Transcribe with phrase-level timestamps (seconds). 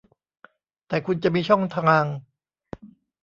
[0.87, 2.03] แต่คุณจะมีช่องทาง